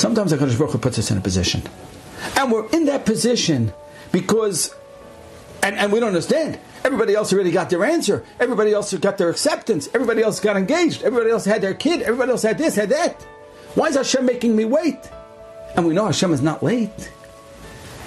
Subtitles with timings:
[0.00, 1.62] Sometimes HaKadosh Baruch Hu puts us in a position.
[2.34, 3.70] And we're in that position
[4.12, 4.74] because,
[5.62, 6.58] and, and we don't understand.
[6.82, 8.24] Everybody else already got their answer.
[8.40, 9.90] Everybody else got their acceptance.
[9.92, 11.02] Everybody else got engaged.
[11.02, 12.00] Everybody else had their kid.
[12.00, 13.22] Everybody else had this, had that.
[13.74, 14.96] Why is Hashem making me wait?
[15.76, 17.10] And we know Hashem is not late.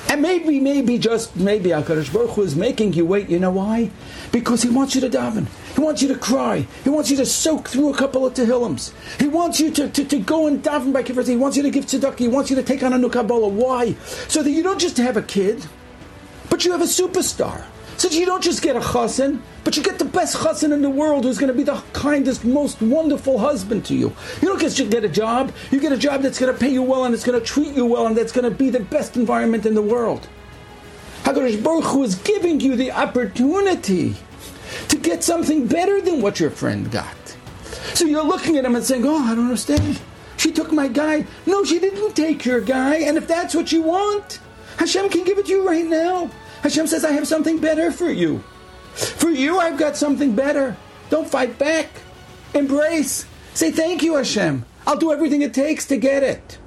[0.10, 3.30] And maybe, maybe, just maybe HaKadosh Baruch Hu is making you wait.
[3.30, 3.91] You know why?
[4.32, 5.46] Because He wants you to daven.
[5.74, 6.68] He wants you to cry.
[6.84, 8.94] He wants you to soak through a couple of Tehillims.
[9.20, 11.28] He wants you to, to, to go and daven by Kiffer.
[11.28, 12.20] He wants you to give tzedakah.
[12.20, 13.48] He wants you to take on a new Kabbalah.
[13.48, 13.94] Why?
[14.28, 15.66] So that you don't just have a kid,
[16.50, 17.66] but you have a superstar.
[17.98, 20.81] So that you don't just get a chassan, but you get the best chassan in
[20.81, 24.14] the world who's going to be the kindest, most wonderful husband to you.
[24.42, 26.84] You don't just get a job, you get a job that's going to pay you
[26.84, 29.16] well and it's going to treat you well and that's going to be the best
[29.16, 30.28] environment in the world.
[31.23, 34.16] HaKadosh Baruch Hu is giving you the opportunity
[35.13, 37.16] get something better than what your friend got.
[37.94, 40.02] So you're looking at him and saying, Oh, I don't understand.
[40.38, 41.27] She took my guy.
[41.45, 42.95] No, she didn't take your guy.
[42.95, 44.39] And if that's what you want,
[44.77, 46.31] Hashem can give it to you right now.
[46.64, 48.39] Hashem says, I have something better for you.
[48.95, 50.75] For you, I've got something better.
[51.11, 51.89] Don't fight back.
[52.56, 53.28] Embrace.
[53.53, 54.66] Say thank you, Hashem.
[54.88, 56.58] I'll do everything it takes to get it.